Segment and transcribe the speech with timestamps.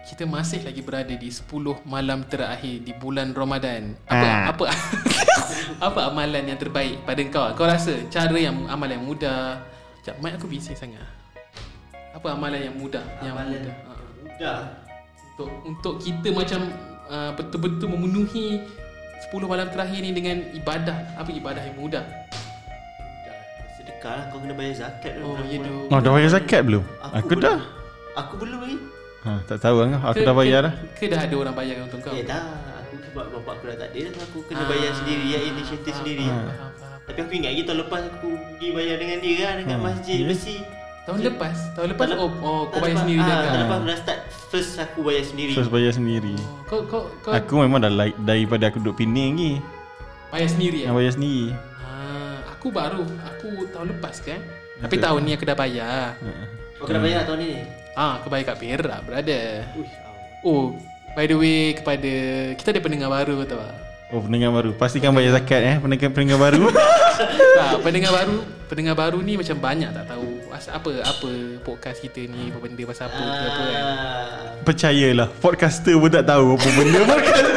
[0.00, 1.44] kita masih lagi berada di 10
[1.84, 3.94] malam terakhir di bulan Ramadan.
[4.08, 4.42] Apa Ah.
[4.50, 4.64] apa
[5.86, 7.46] apa amalan yang terbaik pada kau?
[7.54, 9.60] Kau rasa cara yang amalan yang mudah?
[10.00, 11.04] Sekejap, mic aku bising sangat.
[12.16, 13.04] Apa amalan yang mudah?
[13.20, 13.74] yang Amalan mudah.
[13.76, 13.92] Ha.
[14.24, 14.58] Mudah.
[15.36, 16.60] Untuk untuk kita macam
[17.06, 18.60] uh, betul-betul memenuhi
[19.30, 20.96] 10 malam terakhir ni dengan ibadah.
[21.20, 22.02] Apa ibadah yang mudah?
[23.28, 23.36] Dah,
[23.76, 25.92] Sedekah lah kau kena bayar zakat Oh, ya doh.
[25.92, 26.82] Oh dah bayar zakat belum?
[27.04, 27.44] Aku, belum.
[27.44, 27.60] dah
[28.16, 28.78] Aku belum lagi.
[29.22, 32.00] Ha, Tak tahu kan Aku dah bayar dah Ke, ke dah ada orang bayar untuk
[32.00, 32.12] kau?
[32.12, 32.42] Ya dah.
[32.80, 35.88] Aku sebab bapak aku dah tak ada dah aku kena Ah, bayar sendiri ya inisiatif
[35.88, 36.26] faham, sendiri.
[36.26, 36.98] faham, faham, faham.
[37.02, 39.84] Tapi aku ingat lagi tahun lepas aku pergi bayar dengan dia kan dekat Hmm.
[39.84, 40.26] masjid Ya.
[40.26, 40.56] besi.
[41.00, 41.56] Tahun lepas?
[41.72, 43.60] Tahun lepas Tahun oh, oh kau bayar lepas- sendiri ah, dah Tahun kan?
[43.60, 45.52] lepas aku dah start first aku bayar sendiri.
[45.52, 49.34] First bayar sendiri Oh, Kau kau kau Aku memang dah like Daripada aku duduk Penang
[49.34, 49.52] lagi
[50.28, 50.88] bayar sendiri eh?
[50.88, 51.46] bayar sendiri
[51.80, 54.38] Ah, aku baru aku tahun lepas kan.
[54.80, 55.04] Tapi Betul.
[55.04, 56.16] tahun ni aku dah bayar.
[56.16, 56.30] Ha.
[56.80, 57.50] Kau kena bayar tahun ni.
[57.92, 59.46] Ah, aku bayar kat Perak, brother.
[59.76, 59.94] Uish,
[60.40, 60.72] Oh,
[61.12, 62.12] by the way kepada
[62.56, 63.76] kita ada pendengar baru tau tak?
[64.10, 66.66] Oh pendengar baru Pastikan bayar zakat eh Pendengar-pendengar baru
[67.60, 71.30] tak, pendengar baru, pendengar baru ni macam banyak tak tahu apa apa
[71.62, 73.84] podcast kita ni apa benda pasal apa ke apa kan.
[73.86, 74.50] Ah.
[74.66, 77.49] Percayalah Podcaster pun tak tahu Apa benda podcast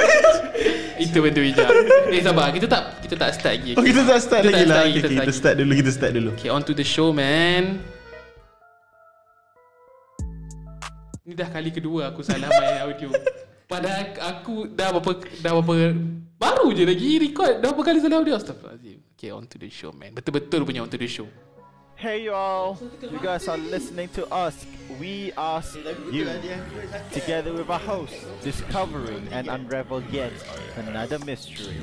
[1.03, 1.67] Itu benda bijak.
[2.07, 3.71] Eh sabar, kita tak kita tak start lagi.
[3.75, 5.55] Oh kita tak start Kita tak lagi lah start okay, lagi, okay, kita Kita start
[5.59, 7.63] dulu Kita start dulu Okay, on to the show, man.
[11.23, 13.07] Ni dah kali kedua aku salah main audio.
[13.63, 15.75] Padahal aku dah berapa dah berapa
[16.35, 18.35] baru je lagi record dah berapa kali salah audio.
[18.35, 18.99] Astagfirullahalazim.
[19.15, 20.11] Okay, on to the show, man.
[20.11, 21.27] Betul-betul punya on to the show.
[22.03, 24.65] Hey y'all, you guys are listening to us.
[24.99, 25.77] We ask
[26.11, 26.27] you,
[27.13, 30.33] together with our host, discovering and unravel yet
[30.75, 31.79] another mystery.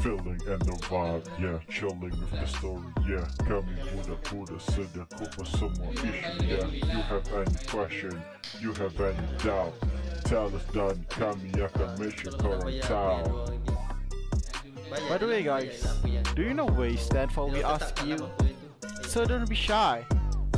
[0.00, 1.58] Feeling and the vibe, yeah.
[1.68, 3.28] Chilling with the story, yeah.
[3.44, 6.72] Kami muda muda sedang kupa semua issue, yeah.
[6.72, 8.16] You have any question,
[8.64, 9.76] you have any doubt.
[10.24, 13.60] Tell us dan kami akan make sure korang tahu.
[14.90, 15.86] By the way, guys,
[16.34, 18.18] do you know we stand for we ask you?
[19.06, 20.02] So don't be shy.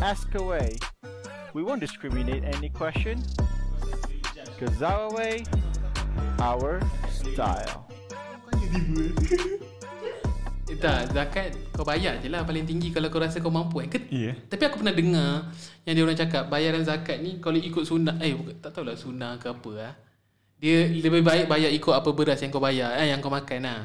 [0.01, 0.81] Ask away.
[1.53, 3.21] We won't discriminate any question.
[4.57, 5.45] Cause our way,
[6.41, 6.81] our
[7.13, 7.85] style.
[10.73, 13.93] Eh, tak, zakat kau bayar je lah paling tinggi kalau kau rasa kau mampu kan.
[13.93, 14.33] Ke, Ya.
[14.49, 15.53] Tapi aku pernah dengar
[15.85, 19.53] yang dia orang cakap bayaran zakat ni kalau ikut sunnah eh tak tahulah sunnah ke
[19.53, 19.93] apa lah.
[20.63, 23.83] Dia lebih baik bayar ikut apa beras yang kau bayar eh, yang kau makan lah.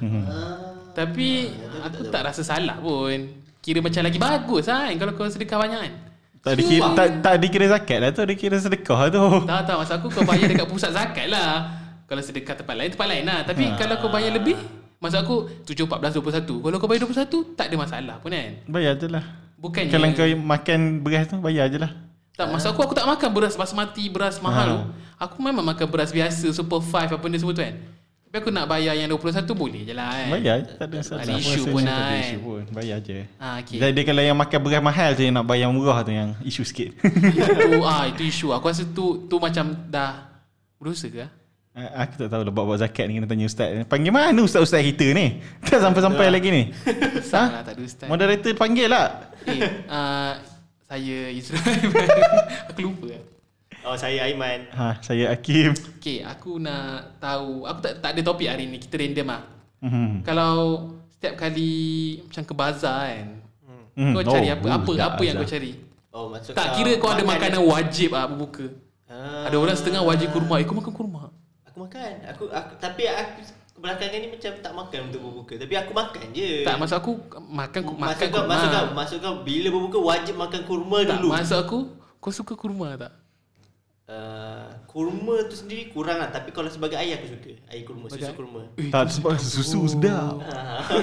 [0.94, 1.50] Tapi
[1.82, 3.34] aku tak rasa salah pun.
[3.66, 5.94] Kira macam lagi bagus lah kan kalau kau sedekah banyak kan.
[6.38, 10.08] Tak dikira, tak, tak dikira zakat lah tu Dikira sedekah tu Tak tak masa aku
[10.08, 11.76] kau bayar dekat pusat zakat lah.
[12.08, 13.44] Kalau sedekah tempat lain tempat lain lah.
[13.44, 14.56] Tapi kalau kau bayar lebih
[15.04, 18.96] Masa aku 7, 14, 21 Kalau kau bayar 21 Tak ada masalah pun kan Bayar
[18.96, 19.26] je lah
[19.60, 22.07] Bukannya Kalau kau makan beras tu Bayar je lah
[22.38, 24.72] Tak, masa aku aku tak makan beras basmati, beras mahal Ha.
[24.72, 24.82] tu.
[25.18, 27.74] Aku memang makan beras biasa, super five apa benda semua tu kan.
[28.24, 30.28] Tapi aku nak bayar yang 21 boleh je lah kan.
[30.30, 32.20] Bayar Tak ada masalah Ada Aku isu pun kan.
[32.20, 33.80] isu pun Bayar je Ah, okay.
[33.80, 36.90] Jadi kalau yang makan beras mahal tu Yang nak bayar murah tu Yang isu sikit
[37.00, 38.52] itu ah itu isu.
[38.52, 40.28] Aku rasa tu tu macam dah
[40.76, 41.24] berdosa ke?
[41.24, 41.32] ah?
[41.72, 45.08] Ah, Aku tak tahu lah Buat-buat zakat ni Kena tanya ustaz Panggil mana ustaz-ustaz kita
[45.08, 46.64] ni Tak sampai-sampai lagi ni
[47.32, 48.12] Salah tak ada ustaz.
[48.12, 50.36] Moderator panggil lah Eh, uh,
[50.88, 51.92] saya Israel.
[52.72, 53.08] aku lupa.
[53.84, 54.68] Oh saya Aiman.
[54.70, 57.64] ha, Saya Hakim Okay, aku nak tahu.
[57.64, 58.78] Aku tak tak ada topik hari ni.
[58.78, 59.42] Kita random ah.
[59.80, 60.24] hmm.
[60.24, 60.56] Kalau
[61.10, 61.72] setiap kali
[62.24, 63.28] macam ke bazar kan.
[63.96, 64.14] Hmm.
[64.14, 64.66] Kau cari Oh, apa?
[64.66, 65.54] uh, Apa apa yang kau azab.
[65.54, 65.72] cari?
[66.10, 68.68] Oh maksud Tak kira kau ada makanan wajib ah berbuka.
[69.08, 69.48] Ah.
[69.48, 70.60] Ada orang setengah wajib kurma.
[70.60, 71.24] Eh, kau makan kurma.
[71.64, 72.12] Aku makan.
[72.28, 73.40] Aku aku tapi aku
[73.78, 75.54] belakangan ni macam tak makan untuk berbuka.
[75.62, 76.52] Tapi aku makan je.
[76.66, 77.12] Tak, maksud aku
[77.46, 78.50] makan makan maksud kau, kurma.
[78.50, 81.28] maksud kau, maksud kau bila berbuka wajib makan kurma tak, dulu.
[81.32, 81.80] maksud aku
[82.18, 83.14] kau suka kurma tak?
[84.08, 88.32] Uh, kurma tu sendiri kurang lah Tapi kalau sebagai air aku suka Air kurma, susu
[88.40, 90.40] kurma Eh, Tak sebab susu sedap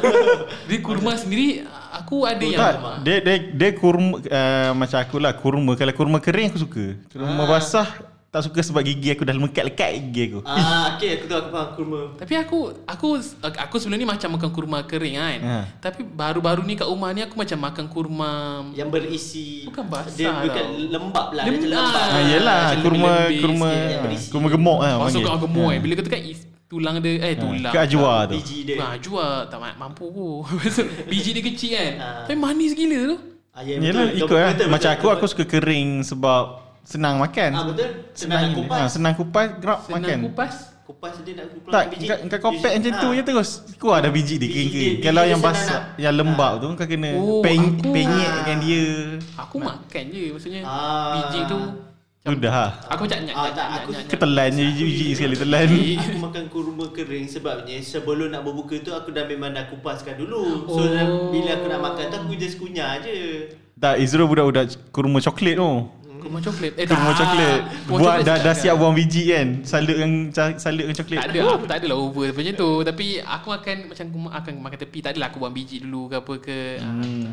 [0.72, 2.74] Dia kurma sendiri aku ada yang tak,
[3.04, 6.96] dia dia dia kurma uh, macam aku lah kurma kalau kurma kering aku suka.
[7.12, 7.84] Kurma basah
[8.34, 10.40] tak suka sebab gigi aku dah lekat-lekat gigi aku.
[10.42, 10.58] Ah,
[10.92, 13.08] okay aku tahu aku faham kurma Tapi aku aku
[13.38, 15.38] aku sebelum ni macam makan kurma kering kan.
[15.40, 15.56] Ha.
[15.80, 18.32] Tapi baru-baru ni kat rumah ni aku macam makan kurma
[18.72, 20.82] Yang berisi Bukan basah Dia bukan tau.
[20.90, 21.62] lembab lah Lembab.
[21.62, 24.28] Dia macam lembab Ah, macam kurma kurma sikit, berisi.
[24.28, 25.70] kurma gemuk lah Masuk kat gemuk Ha.
[25.70, 25.78] eh.
[25.78, 27.70] Bila kau tekan is tulang dia eh tulang.
[27.70, 28.34] Ke ajwa tu.
[28.34, 30.42] Biji dia Ah, jual tak ma- mampu aku.
[31.06, 31.92] Biji dia kecil kan.
[31.96, 32.22] Ah.
[32.26, 33.16] Tapi manis gila tu.
[33.52, 34.18] ah, ya, Yelah betul.
[34.18, 34.50] ikut lah.
[34.50, 35.14] Betul, Macam betul, aku betul.
[35.14, 36.44] aku suka kering sebab
[36.84, 37.50] senang makan.
[37.50, 38.54] Ah betul Senang ini.
[38.56, 40.18] kupas Ha, senang kupas, gerak Senang makan.
[40.22, 40.54] kupas.
[40.84, 43.12] Kupas dia nak kupas Tak, biji kau, kau kopek macam tu Ah.
[43.14, 43.50] je terus.
[43.74, 44.92] Keluar ada biji dia Biji kering-kering.
[44.92, 48.84] biji Kalau yang senang basah, yang lembab tu kau kena Oh, peny- aku- penyetkan dia.
[49.34, 50.60] Aku makan je maksudnya.
[50.62, 51.12] Ah.
[51.18, 51.60] Biji tu
[52.24, 52.70] Ludah lah.
[52.88, 54.04] Aku macam nyak Ah, nyak tak, nyak aku nyak.
[54.06, 55.68] Ke telan je biji sekali telan.
[55.68, 60.64] Aku makan kurma kering sebabnya sebelum nak berbuka tu aku dah memang dah kupaskan dulu.
[60.66, 61.28] So Oh.
[61.28, 63.52] bila aku nak makan tu aku just kunyah je.
[63.74, 65.68] Tak, Izro budak-budak kurma coklat tu.
[66.24, 66.72] Kurma coklat.
[66.80, 67.60] Eh Kurma coklat.
[67.84, 68.80] Buat coklat dah, dah sedap siap kan?
[68.80, 69.48] buang biji kan.
[69.60, 70.10] Salutkan
[70.56, 71.18] salutkan coklat.
[71.20, 72.70] Tak ada, aku tak adalah over macam tu.
[72.80, 74.98] Tapi aku akan macam aku akan makan tepi.
[75.04, 76.58] Tak adalah aku buang biji dulu ke apa ke.
[76.80, 77.24] Hmm.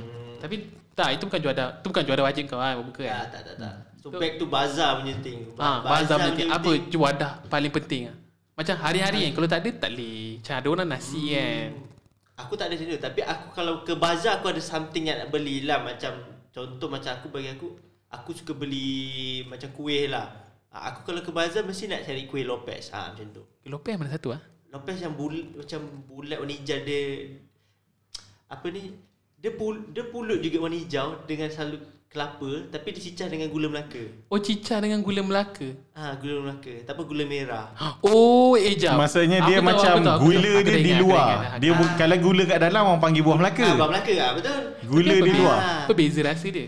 [0.44, 0.56] Tapi
[0.92, 1.66] tak, itu bukan juara.
[1.80, 3.28] Itu bukan juara wajib kau kan berbuka Tak, kan.
[3.32, 3.74] tak, tak, tak.
[4.04, 5.40] So back to bazar punya thing.
[5.56, 6.50] Ha, bazar penting.
[6.52, 8.16] Apa juadah paling penting ah.
[8.60, 10.44] Macam hari-hari kan kalau tak ada tak boleh.
[10.44, 11.70] Macam ada orang nasi kan.
[12.42, 15.30] Aku tak ada macam tu Tapi aku kalau ke bazar Aku ada something yang nak
[15.30, 16.10] beli lah Macam
[16.50, 17.78] Contoh macam aku bagi aku
[18.12, 19.00] Aku suka beli
[19.46, 20.28] Macam kuih lah
[20.68, 24.08] Ah, Aku kalau ke bazar Mesti nak cari kuih Lopez ha, Macam tu Lopez mana
[24.10, 24.42] satu ah?
[24.70, 27.28] Lopez yang bul, Macam bulat warna hijau Dia
[28.48, 28.96] Apa ni
[29.36, 34.04] Dia, pul, dia pulut juga warna hijau Dengan salut kelapa Tapi dicicah dengan gula Melaka
[34.28, 35.68] Oh cicah dengan gula Melaka.
[35.94, 37.72] Ah Gula Melaka Tak apa gula merah
[38.02, 38.96] Oh, eh jap.
[38.98, 40.52] Maksudnya Aku dia tahu, macam aku tahu, aku gula tahu.
[40.54, 41.28] Aku dia di ingat, aku luar.
[41.30, 41.52] ingat.
[41.58, 43.64] Dia bu- kalau gula kat dalam orang panggil buah Melaka.
[43.66, 45.60] Ah, Buah Melaka lah Betul Gula Tapi di luar.
[45.60, 46.68] beza- Apa beza rasa dia?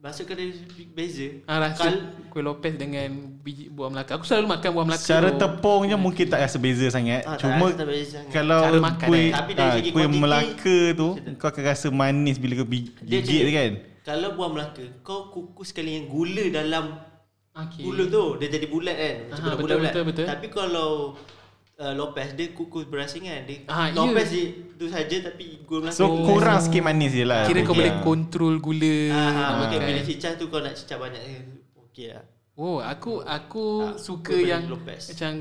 [0.00, 0.48] Masuk ke dia
[0.90, 4.16] beza Ah, rasa Kal- kuih Lopez dengan biji buah Melaka.
[4.16, 5.04] Aku selalu makan buah Melaka.
[5.04, 5.38] Secara tu.
[5.38, 7.20] tepung je mungkin tak rasa beza sangat.
[7.20, 8.32] Tak Cuma rasa beza sangat.
[8.32, 9.30] kalau Cara makan kuih eh.
[9.30, 12.96] Tapi dari ah, segi kuih kuantiti, Melaka tu kau akan rasa manis bila kau gigit
[13.04, 13.72] macam- kan.
[14.00, 16.84] Kalau buah Melaka Kau kukus sekali yang gula dalam
[17.50, 17.82] Okay.
[17.82, 20.26] Gula tu Dia jadi bulat kan Macam Aha, bulat betul, bulat betul, betul.
[20.30, 20.90] Tapi kalau
[21.80, 24.52] uh, Lopez Dia kukus berasingan Dia Ah, Lopez iya.
[24.52, 26.28] dia tu saja Tapi gula Melaka So Oh.
[26.28, 27.44] kurang sikit manis je lah.
[27.44, 27.80] Kira kau Okey.
[27.80, 29.88] boleh kontrol gula ah, nak okay, makan.
[29.88, 31.40] Bila cicah tu Kau nak cicah banyak eh,
[31.80, 32.24] Okey lah
[32.54, 35.08] Oh, aku aku Tak, suka yang Lopez.
[35.08, 35.40] macam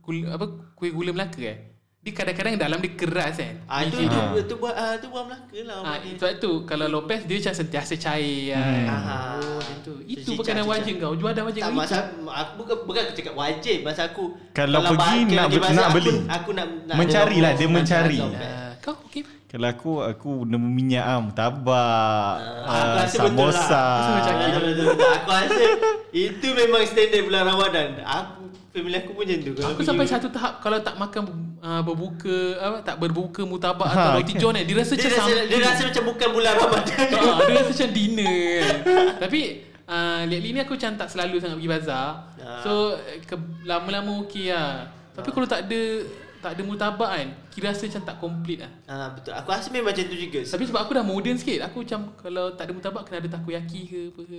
[0.00, 0.44] gula, apa
[0.74, 1.73] kuih gula Melaka eh.
[2.04, 3.64] Dia kadang-kadang dalam dia keras kan.
[3.64, 4.42] Ah itu Biji itu, dia.
[4.44, 7.94] itu buah ah, itu buah Melaka lah Ah, sebab tu kalau Lopez dia macam sentiasa
[7.96, 8.84] cair kan.
[8.86, 9.40] Ah.
[9.40, 9.94] Oh, macam tu.
[10.04, 10.68] Itu Cicah, makanan cicah.
[10.70, 11.12] wajib kau.
[11.16, 11.80] Jual dah wajib tak kau.
[11.80, 11.96] masa
[12.28, 15.96] aku bukan bukan aku cakap wajib masa aku Kalau pergi nak pergi bazar, nak aku,
[15.96, 16.12] beli.
[16.28, 18.18] aku nak, nak Mencari lah, dia nak mencari.
[18.78, 19.22] kau okey.
[19.54, 22.34] Kalau aku aku nama minyak am, tabak,
[22.66, 23.54] Ah, aku uh, rasa betul lah.
[23.54, 23.84] samosa.
[23.86, 25.10] Rasa macam Ah, betul, betul, betul.
[25.14, 25.62] Aku rasa
[26.10, 27.88] itu memang standard bulan Ramadan.
[28.02, 29.52] Aku family aku pun macam tu.
[29.62, 31.22] Aku sampai satu tahap kalau tak makan
[31.60, 34.40] uh, berbuka apa tak berbuka mutabak Ha, atau roti kan.
[34.42, 37.06] john eh dia rasa dia macam rasa, dia rasa macam bukan bulan Ramadan.
[37.14, 38.58] Ah, dia rasa macam dinner.
[39.22, 39.40] Tapi
[39.86, 42.06] uh, lately ni aku macam tak selalu sangat pergi bazar.
[42.36, 42.58] Ah.
[42.58, 44.90] So ke, lama-lama okey lah.
[45.14, 45.82] Tapi kalau tak ada
[46.44, 48.72] tak ada mutabak kan, kira rasa macam tak complete lah.
[48.84, 49.32] Ah betul.
[49.32, 50.40] Aku rasa memang macam tu juga.
[50.44, 53.80] Tapi sebab aku dah modern sikit, aku macam kalau tak ada mutabak kena ada takoyaki
[53.82, 54.38] ke apa ke.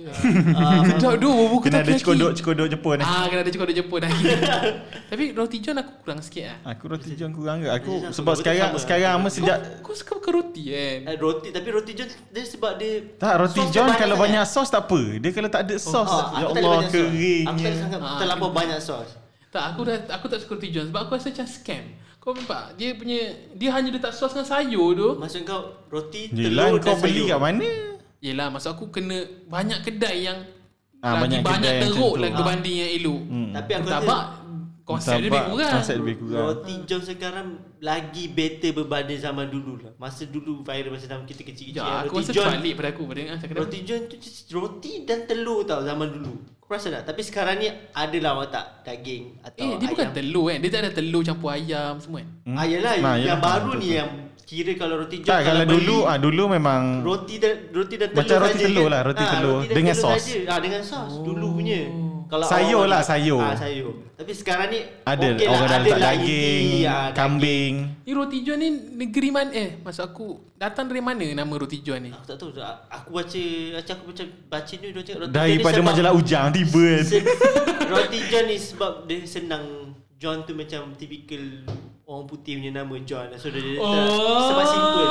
[0.52, 2.00] Ah, Sedap tu buku Kena ada takoyaki.
[2.00, 2.96] cekodok-cekodok Jepun.
[2.96, 3.04] eh.
[3.04, 4.24] Ah, kena ada cekodok Jepun lagi.
[5.10, 6.58] Tapi roti john aku kurang sikit lah.
[6.70, 7.68] Aku roti john kurang ke?
[7.72, 8.78] Aku Roti sebab sekarang sama.
[8.78, 10.98] sekarang ama sejak Kau suka makan roti kan?
[11.04, 14.68] Eh, roti tapi roti john dia sebab dia tak roti sos john kalau banyak sos
[14.68, 15.00] tak apa.
[15.18, 16.94] Dia kalau tak ada sos, Oh, ya aku tak ada Allah banyak sos.
[16.94, 17.66] Aku keringnya.
[17.66, 19.08] tak sangat Ah, terlampau banyak sos.
[19.56, 21.84] Tak, aku dah aku tak suka roti john sebab aku rasa macam scam.
[22.18, 22.76] Kau nampak?
[22.76, 23.20] Dia punya
[23.54, 25.08] dia hanya letak sos dengan sayur tu.
[25.16, 27.28] Maksud kau roti Yelah telur kau dan beli sayur.
[27.28, 27.68] kat mana?
[28.18, 29.16] Yelah, maksud aku kena
[29.46, 30.38] banyak kedai yang
[30.98, 32.20] Ah, lagi banyak banyak, kedai yang teruk tu.
[32.20, 33.22] lagi berbanding yang elok.
[33.22, 33.50] Hmm.
[33.54, 34.22] Tapi aku Mutabak
[34.86, 35.72] konsep dia lebih kurang.
[35.74, 36.38] Konsep lebih kurang.
[36.46, 37.46] Roti John sekarang
[37.80, 39.92] lagi better berbanding zaman dulu lah.
[39.96, 41.82] Masa dulu viral masa zaman kita kecil-kecil.
[41.82, 43.20] Ya, aku roti rasa John, terbalik pada aku pada
[43.52, 44.16] roti John tu
[44.54, 46.34] roti dan telur tau zaman dulu.
[46.56, 47.02] Kau perasan tak?
[47.04, 50.58] Tapi sekarang ni adalah awak tak daging atau Eh, dia bukan telur kan.
[50.58, 52.28] Dia tak ada telur campur ayam semua kan.
[52.42, 52.54] Hmm?
[52.54, 53.98] Ah, yelah, Nah, yang yelah, baru betul, ni betul.
[53.98, 54.10] yang
[54.42, 58.08] kira kalau roti John Tak kalau beli, dulu ah dulu memang roti dan roti dan
[58.08, 60.22] telur Macam roti telur lah, roti Ah, telur roti dengan telur sos.
[60.22, 60.38] saja.
[60.46, 61.80] Ah dengan sos dulu punya.
[62.26, 63.38] Kalau Sayur lah, sayur.
[63.38, 63.94] Ah sayur.
[64.12, 67.74] Tapi sekarang ni ada okey lah, orang dah letak daging, ah, kambing.
[68.02, 69.70] Ni roti john ni negeri mana eh?
[69.78, 72.10] Maksud aku datang dari mana nama roti john ni?
[72.10, 72.50] Aku tak tahu
[72.88, 73.42] Aku baca
[73.74, 77.04] Macam aku baca Baca ni dia cakap roti Daripada John sebab- majalah Ujang tiba kan.
[77.92, 79.64] Roti John ni sebab Dia senang
[80.16, 81.44] John tu macam Typical
[82.02, 84.48] Orang putih punya nama John So dia Oh.
[84.48, 85.10] Sebab simple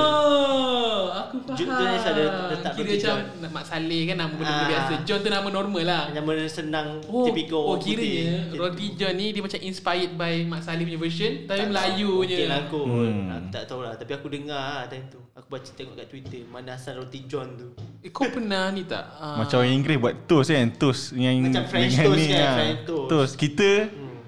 [1.18, 1.56] Aku faham.
[1.56, 3.48] John tu ni ada letak Kira macam John.
[3.48, 4.70] Mak Saleh kan nama benda-benda Ah.
[4.70, 4.94] biasa.
[5.02, 6.04] John tu nama normal lah.
[6.10, 8.96] Nama dia senang Oh, Typical oh orang putih roti tu.
[8.98, 12.20] john ni dia macam inspired by Mak Saleh punya version tapi Tak Melayu tahu.
[12.20, 12.36] punya.
[12.36, 13.28] Mungkin lah kot Hmm.
[13.32, 16.42] Aku tak tahu lah Tapi aku dengar lah time tu Aku baca tengok kat Twitter
[16.46, 17.68] Mana asal roti John tu
[18.00, 19.04] Eh, kau pernah ni tak?
[19.16, 22.56] Uh, Macam orang Inggeris buat toast kan Toast yang Macam French toast ni, kan, ah.
[22.56, 23.08] French toast.
[23.08, 23.70] Toast Kita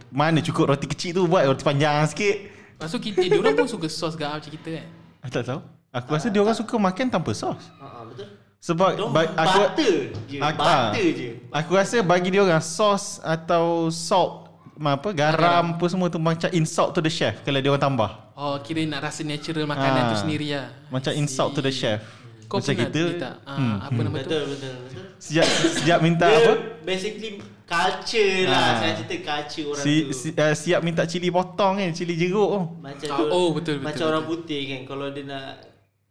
[0.10, 2.38] Mana cukup roti kecil tu Buat roti panjang sikit
[2.78, 4.86] Maksud kita dia orang pun suka sos gak macam kita kan.
[5.20, 8.28] Aku tak tahu Aku rasa dia orang suka makan tanpa sos Haa betul
[8.60, 9.94] Sebab Diorang ba- aku butter
[10.26, 11.14] je aku- Butter ah.
[11.14, 14.46] je Aku rasa bagi dia orang sos atau salt
[14.78, 18.12] apa garam apa semua tu macam insult to the chef kalau dia orang tambah.
[18.32, 20.10] Oh, kira nak rasa natural makanan Ah.
[20.14, 20.70] tu sendiri lah.
[20.88, 21.82] Macam I insult to the see.
[21.82, 22.06] chef.
[22.46, 23.34] Kau Macam pernah kita, tak?
[23.44, 24.30] Ah, hmm, apa nama tu?
[24.30, 25.04] Betul betul betul.
[25.18, 26.54] Sejak sejak minta Dia apa?
[26.86, 27.30] basically
[27.66, 28.54] culture lah.
[28.54, 28.74] Ah.
[28.78, 30.14] Saya cerita culture orang Si, tu.
[30.14, 32.62] si, uh, siap minta cili potong kan, cili jeruk tu.
[32.80, 34.12] Macam Ah, tu, oh, betul, betul, Macam betul.
[34.14, 35.46] orang putih kan Kalau dia nak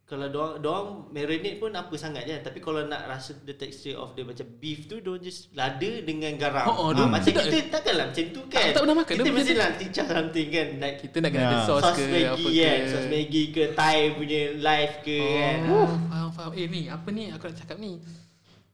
[0.06, 4.14] Kalau doang doang marinate pun apa sangat je Tapi kalau nak rasa the texture of
[4.14, 7.58] the macam beef tu Diorang just lada dengan garam Oh, oh, dia- Macam sedap kita
[7.68, 10.98] takkanlah macam tu kan Tak- tak pernah makan, Kita mesti nak teach something kan like
[11.00, 11.66] Kita nak kena ada Ya.
[11.66, 12.86] sos Sos ke Maggi apa kan ke.
[12.86, 16.50] Sos Maggi ke Thai punya live ke kan Oh, faham, faham.
[16.54, 17.90] Eh ni, apa ni aku nak cakap ni?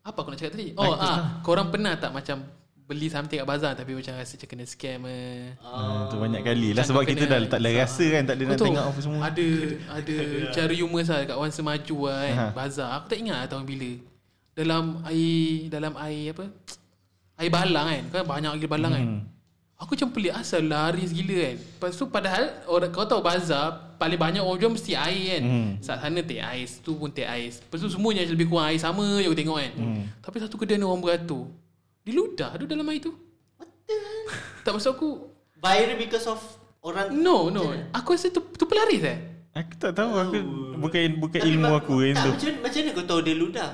[0.03, 0.69] Apa aku nak cakap tadi?
[0.75, 2.45] Oh, ah, korang pernah tak macam
[2.93, 5.57] beli something kat bazar tapi macam rasa macam kena scam eh.
[5.65, 8.59] Ah, tu banyak kali lah sebab kita dah tak ada rasa kan, tak ada nak
[8.61, 9.21] tengok apa semua.
[9.33, 9.47] Ada
[9.99, 10.17] ada
[10.53, 12.35] cara humor lah kat Wan Semaju lah kan.
[12.37, 12.45] Ha.
[12.53, 12.89] Bazar.
[13.01, 13.91] Aku tak ingat lah tahun bila.
[14.53, 16.45] Dalam air dalam air apa?
[17.41, 18.05] Air balang kan.
[18.13, 19.05] Kan banyak gila balang kan.
[19.09, 19.21] Hmm.
[19.83, 21.57] Aku macam pelik asal lari gila kan.
[21.59, 25.43] Lepas tu padahal orang kau tahu bazar paling banyak orang jual mesti air kan.
[25.43, 25.71] Hmm.
[25.83, 27.59] Saat sana teh ais, tu pun teh ais.
[27.59, 29.73] Lepas tu semuanya lebih kurang air sama je aku tengok kan.
[29.75, 30.03] Hmm.
[30.23, 31.51] Tapi satu kedai ni orang beratur.
[32.03, 33.13] Diludah tu dalam air tu.
[34.65, 35.11] Tak masuk aku
[35.57, 36.39] Viral because of
[36.81, 39.19] Orang No no Aku rasa tu tu pelaris eh
[39.53, 40.39] Aku tak tahu, aku
[40.79, 42.31] bukan bukan Tapi ilmu aku kan tak, tu.
[42.33, 43.71] macam, macam mana kau tahu dia ludah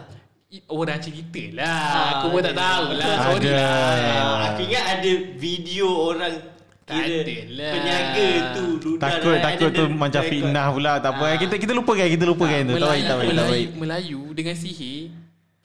[0.66, 2.60] Orang cerita lah Ah, Aku pun tak ada.
[2.62, 3.52] tahu lah Sorry Ada.
[3.52, 6.34] lah Ah, Aku ingat ada video orang
[6.82, 7.72] Tak kira ada lah.
[7.74, 11.24] Peniaga tu ludah Takut takut tu macam fitnah pula tak apa.
[11.26, 11.36] Ah.
[11.36, 12.74] Kita kita lupakan kita lupakan tu.
[12.74, 13.68] Tak baik Melayu, tak baik tak Melayu, baik.
[13.76, 15.00] Melayu dengan sihir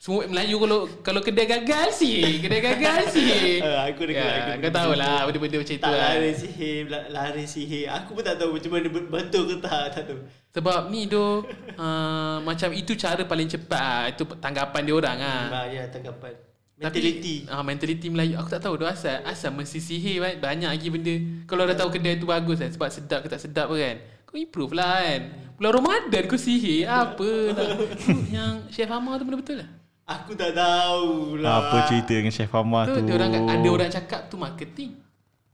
[0.04, 4.60] semua Melayu kalau kalau kedai gagal sihir Kedai gagal sihir Ah, aku dengar, ya, aku
[4.60, 7.84] Kau tahu lah Benda-benda macam tu Tak lah lari sihir la- Lari sihir.
[7.88, 10.20] Aku pun tak tahu macam mana bet- Betul ke tak Tak tahu.
[10.52, 11.48] Sebab ni do
[11.80, 14.04] uh, Macam itu cara paling cepat lah.
[14.12, 15.64] Itu tanggapan dia orang lah ah.
[15.72, 16.36] Ya tanggapan.
[16.74, 17.36] Tapi, Mentality.
[17.48, 20.36] ah, mentality Melayu Aku tak tahu tu asal Asal mesti sihir kan?
[20.36, 21.16] Banyak lagi benda.
[21.48, 22.68] Kalau dah tahu kedai tu bagus kan?
[22.68, 24.04] Sebab sedap ke tak sedap kan?
[24.28, 25.20] Kau improve lah kan?
[25.56, 27.72] Bulan Ramadan kau sihir Apa lah
[28.36, 29.70] Yang Chef Amar tu benda betul lah
[30.04, 31.64] Aku tak tahu lah.
[31.64, 33.08] Apa cerita dengan Chef Amar tu, tu?
[33.08, 35.00] dia orang, Ada orang cakap tu marketing.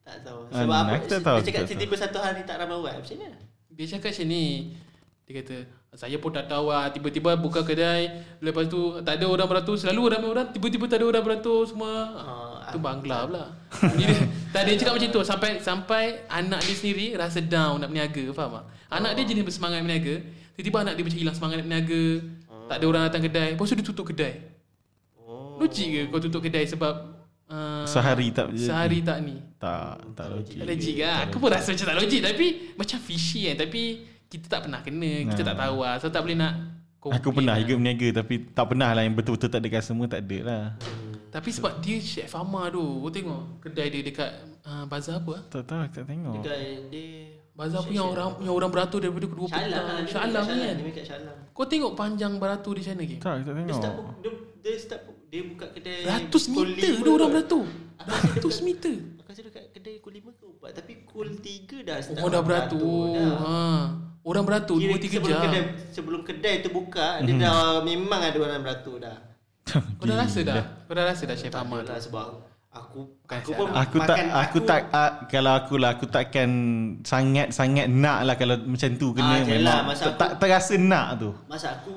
[0.03, 0.41] Tak tahu.
[0.51, 3.15] Ah, Sebab apa aku tak tahu, Dia cakap tiba-tiba satu hari Tak ramai orang Macam
[3.15, 3.39] mana?
[3.71, 4.45] Dia cakap macam ni.
[5.23, 5.57] Dia kata
[5.95, 6.91] Saya pun tak tahu lah.
[6.91, 8.11] Tiba-tiba buka kedai
[8.43, 11.95] Lepas tu Tak ada orang beratur Selalu ramai orang Tiba-tiba tak ada orang beratur semua.
[12.19, 13.45] Ah, Tu bangla pula.
[13.95, 14.11] dia,
[14.55, 15.23] Tak dia cakap macam tu.
[15.23, 18.65] Sampai sampai Anak dia sendiri Rasa down nak berniaga Faham tak?
[18.91, 20.19] Anak dia jenis bersemangat berniaga.
[20.59, 22.03] Tiba-tiba anak dia macam hilang semangat nak berniaga
[22.71, 24.33] Tak ada orang datang kedai Lepas tu dia tutup kedai
[25.19, 26.95] Oh Logik ke kau tutup kedai sebab
[27.51, 28.55] uh, Sehari tak.
[28.55, 30.55] Sehari tak ni Tak tak logik.
[30.55, 32.47] Tak logik kan Aku pun rasa macam tak logik Tapi
[32.79, 33.83] Macam fishy kan Tapi
[34.25, 35.49] Kita tak pernah kena Kita Nah.
[35.51, 36.55] tak tahu lah So tak boleh nak
[37.01, 37.65] Aku pernah lah.
[37.65, 40.63] juga berniaga tapi tak pernah lah yang betul-betul tak ada customer tak ada lah.
[41.33, 44.31] Tapi sebab dia Chef Amar tu Kau tengok Kedai dia dekat
[44.69, 45.43] uh, Bazar apa ah?
[45.49, 46.35] Tak tahu aku tak tengok.
[46.37, 46.59] Dekat
[46.93, 47.30] dia
[47.61, 49.99] Bazar pun yang orang yang orang beratur daripada kedua Syalam lah petang.
[49.99, 50.77] dia Syalam ni kan.
[50.91, 53.17] Dia Syalam Kau tengok panjang beratur di sana ke?
[53.17, 53.77] Tak tak Dia tengok.
[53.77, 57.65] start pukul- dia, dia start dia buka kedai Ratus meter dia orang beratur.
[58.33, 58.95] Ratus meter.
[59.19, 62.41] Aku rasa dekat kedai pukul 5 ke 4 Tapi pukul 3 dah start Oh dah
[62.41, 63.13] beratur.
[63.13, 63.35] dah.
[63.37, 63.55] Ha.
[64.21, 65.43] Orang beratur Kira 2 3 sebelum jam.
[65.43, 67.41] kedai sebelum kedai tu buka dia Mhm.
[67.41, 69.17] dah memang ada orang beratur dah.
[69.71, 70.65] Kau dah rasa dah?
[70.83, 71.87] Kau dah rasa dah Chef Tak Amar tu?
[71.87, 72.27] adalah sebab
[72.73, 73.75] aku Bukan aku pun lah.
[73.81, 76.49] Aku tak makan- aku tak uh, kalau aku lah aku takkan
[77.05, 80.31] sangat-sangat nak lah kalau macam tu kena Ah, je memang lah, masa tak, aku- tak
[80.41, 81.31] terasa nak tu.
[81.45, 81.93] Masa aku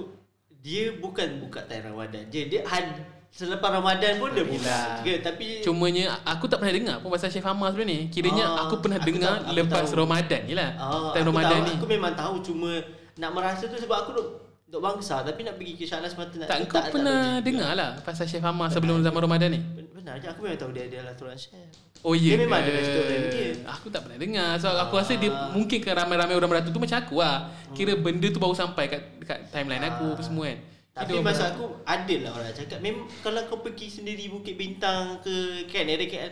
[0.59, 2.47] dia bukan buka time Ramadan je.
[2.47, 2.85] Dia had,
[3.29, 7.43] selepas Ramadan pun dia buka juga tapi Cumanya aku tak pernah dengar pun pasal Chef
[7.43, 8.07] Amar sebenarnya ni.
[8.07, 9.99] Kiranya Ah, aku pernah aku dengar tahu- aku lepas tahu.
[9.99, 10.69] Ramadan je lah.
[10.75, 11.73] ah, Time aku Ramadan tahu, ni.
[11.75, 12.71] Aku memang tahu cuma
[13.15, 14.27] nak merasa tu sebab aku duk
[14.65, 17.45] duk bangsa tapi nak pergi ke Syahlan semata nak Tak tu kau pernah juga.
[17.45, 19.61] dengar lah pasal Chef Amar sebelum zaman Ramadan ni?
[20.03, 21.55] Benar je aku memang tahu dia adalah restoran chef.
[22.03, 23.55] Oh iya Dia memang ada restoran dia.
[23.71, 24.59] Aku tak pernah dengar.
[24.59, 25.55] So aku rasa dia Ah.
[25.55, 27.47] Mungkin ke ramai-ramai orang beratur tu Macam aku lah.
[27.71, 30.59] Kira benda tu baru sampai Kat, dekat timeline aku apa semua kan.
[30.91, 32.83] Tapi orang masa aku ada lah orang cakap.
[32.83, 36.31] Memang kalau kau pergi sendiri Bukit Bintang ke kan area KL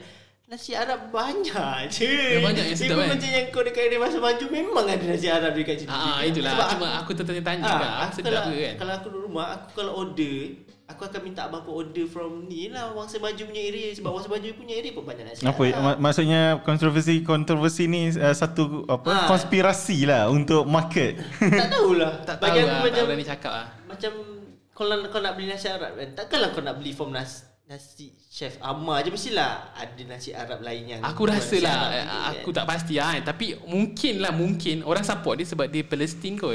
[0.52, 2.12] Nasi Arab banyak je.
[2.12, 3.16] Ya, banyak yang sedap, kan?
[3.16, 5.88] macam yang kau dekat area Masa Maju Memang ada nasi Arab dekat situ.
[5.88, 6.68] Ah, ah, itulah.
[6.76, 7.88] Cuma aku, tertanya-tanya ah, juga.
[7.88, 8.76] Aku aku sedap kalau, ke kan?
[8.76, 10.36] Kalau aku duduk rumah Aku kalau order
[10.92, 14.28] Aku akan minta abang aku order from ni lah Wangsa Maju punya area Sebab Wangsa
[14.28, 19.08] Maju punya area pun banyak nasi Apa mak- maksudnya kontroversi kontroversi ni uh, satu apa
[19.08, 19.28] Ah.
[19.28, 21.16] konspirasi lah untuk market.
[21.62, 24.12] Tak tahulah Tak Bagi tahu aku lah macam Tak berani cakap lah Macam
[24.72, 28.60] kalau kau nak beli nasi Arab kan Takkanlah kau nak beli from nasi Nasi Chef
[28.60, 32.56] Amar je Mestilah ada nasi Arab lain yang Aku rasa lah eh, ni, Aku kan.
[32.58, 33.24] tak pasti lah kan.
[33.28, 36.52] Tapi mungkin lah Mungkin Orang support dia sebab dia Palestin kot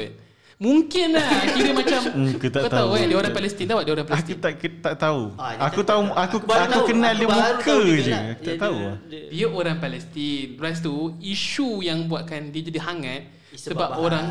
[0.57, 2.97] Mungkin lah Kira macam Hmm, aku tak Kau tahu tahu.
[2.97, 5.21] kan Dia orang Palestin Tahu tak dia orang aku Palestin tak tak tahu.
[5.37, 6.85] Ah, dia aku tak- tahu aku aku, baru tahu.
[6.87, 8.09] kenal Aku dia muka tahu dia je.
[8.09, 8.21] lah.
[8.23, 8.77] Aku Dia- tak tahu.
[8.77, 13.21] dia- dia- Dia orang Palestin Lepas tu Isu yang buatkan dia jadi hangat
[13.53, 14.25] Sebab sebab orang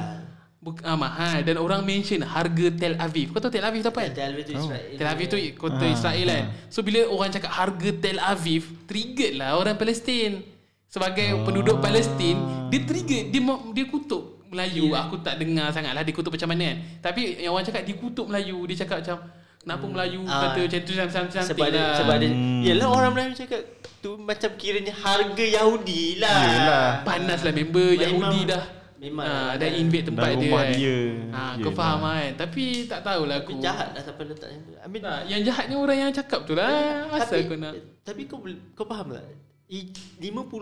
[0.56, 3.30] Buk, ah, mahal dan orang mention harga Tel Aviv.
[3.30, 4.10] Kau tahu Tel Aviv tu apa kan?
[4.10, 4.88] Tel Aviv tu Israel.
[4.92, 6.44] Tel Aviv tu kota Ah, Israel kan.
[6.66, 10.42] So bila orang cakap harga Tel Aviv, triggered lah orang Palestin.
[10.84, 11.44] Sebagai Ah.
[11.44, 12.34] penduduk Palestin,
[12.66, 13.40] dia trigger, dia
[13.70, 14.92] dia kutuk Melayu.
[14.92, 16.76] Aku tak dengar sangat lah dia kutuk macam mana kan.
[17.02, 19.16] Tapi yang orang cakap dia kutuk Melayu, dia cakap macam
[19.58, 20.40] kenapa Melayu Ah.
[20.46, 21.94] kata macam tu sebab dia, lah.
[21.96, 22.60] sebab dia Hmm.
[22.62, 23.62] Yelah orang Melayu cakap
[23.96, 26.86] Tu macam kiranya harga Yahudi lah Yelah.
[27.02, 28.64] panas lah member Memang- Yahudi dah.
[28.96, 29.50] memang lah.
[29.56, 30.38] dah invade tempat Dah dia.
[30.38, 30.72] rumah kan.
[30.72, 30.98] dia.
[31.28, 31.74] Ah, kau Yelah.
[31.74, 32.30] faham kan?
[32.36, 33.60] Tapi tak tahulah Tapi aku.
[33.60, 36.54] jahat lah sampai letak macam tu I mean, Tak, yang jahatnya orang yang cakap tu
[36.54, 36.70] lah.
[37.10, 37.72] Asal tapi, kau nak.
[38.00, 38.38] Tapi kau
[38.72, 39.26] kau faham tak
[39.66, 39.90] I-
[40.22, 40.54] RM50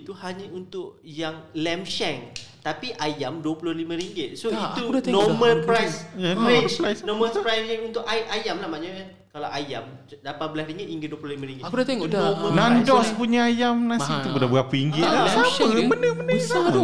[0.00, 6.08] tu hanya untuk yang lamb shank tapi ayam RM25 so Tak, itu normal dah price.
[6.16, 7.00] Ya, range price.
[7.04, 12.06] normal price untuk ay- ayam lah maknanya kalau ayam RM18 hingga RM25 Aku dah tengok
[12.08, 12.22] dah.
[12.24, 12.40] normal Ah.
[12.40, 12.56] price.
[12.56, 14.24] Nandos punya ayam nasi Mahal.
[14.24, 15.24] tu dah berapa ringgit Ah, lah.
[15.28, 16.82] Sama dia benda-benda besar tu.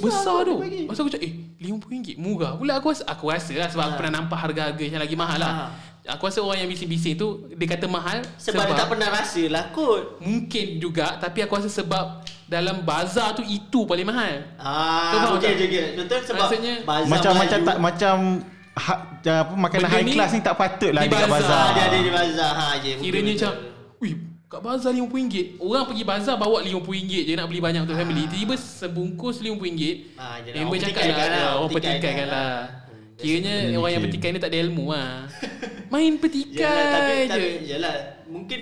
[0.00, 0.54] Besar tu.
[0.88, 2.56] Masa aku cakap, eh RM50 murah.
[2.56, 5.52] Pula aku rasa, aku rasa lah sebab aku pernah nampak harga-harga yang lagi mahal lah.
[6.08, 9.68] Aku rasa orang yang bising-bising tu dia kata mahal sebab, dia tak pernah rasa lah
[9.68, 14.42] kot mungkin juga tapi aku rasa sebab dalam bazar tu itu paling mahal.
[14.58, 15.54] Ah, okey tak?
[15.62, 15.84] okey.
[15.94, 18.16] Betul sebab Rasanya- bazar Macam macam Melayu- tak macam
[18.74, 18.92] ha,
[19.22, 21.46] apa makanan Benda high ni class ni tak patut lah di dekat bazar.
[21.46, 21.64] bazar.
[21.70, 22.50] Dia ada di bazar.
[22.52, 22.90] Ha, je.
[22.98, 23.52] Kiranya macam
[24.00, 24.14] Wih
[24.50, 28.54] kat bazar RM50 Orang pergi bazar bawa RM50 je nak beli banyak untuk family Tiba-tiba
[28.58, 30.58] sebungkus RM50 Ah, je lah.
[30.58, 32.60] Member Orang cakap lah kan lah, Orang petikai petikai kan lah lah.
[33.14, 35.12] Kiranya orang yang petikai ni tak ada ilmu lah
[35.92, 37.94] Main Yalah, tapi, petikai tapi je yalah,
[38.26, 38.58] mungkin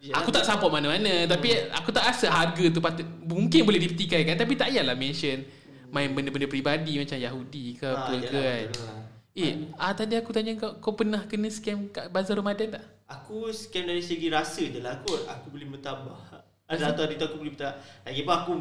[0.00, 4.34] yalah, Aku tak support mana-mana Tapi aku tak rasa harga tu patut Mungkin boleh dipetikaikan
[4.34, 5.44] Tapi tak payahlah mention
[5.92, 8.98] Main benda-benda peribadi Macam Yahudi ke Ah, apa yalah, ke kan lah.
[9.30, 12.84] Eh, ah tadi aku tanya kau Kau pernah kena scam kat bazar Ramadan tak?
[13.06, 15.22] Aku scam dari segi rasa je lah kot.
[15.30, 18.52] Aku beli murtabak Ada satu hari tu aku beli murtabak Lagi pun aku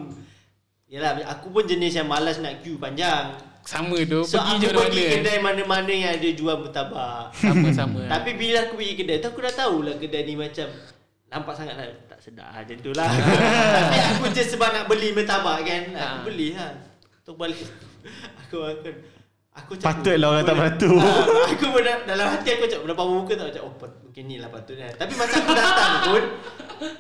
[0.90, 3.38] Yalah aku pun jenis yang malas nak queue panjang.
[3.62, 8.02] Sama tu So Pergi aku je pergi mana-mana kedai mana-mana yang ada jual murtabak Sama-sama.
[8.14, 10.66] Tapi bila aku pergi kedai tu aku dah tahulah kedai ni macam
[11.30, 13.06] Nampak sangat lah tak sedap macam tu lah
[13.80, 16.26] Tapi aku je sebab nak beli martabak kan Aku Ha.
[16.26, 16.74] beli lah
[17.22, 17.62] Tok balik
[18.42, 18.94] Aku akan
[19.56, 20.98] Aku macam Patutlah orang tak beratur.
[20.98, 21.10] ha,
[21.52, 24.50] Aku pun dalam hati aku macam Dalam muka tak macam Oh pat- mungkin ni lah
[24.50, 26.24] patutnya Tapi masa aku datang pun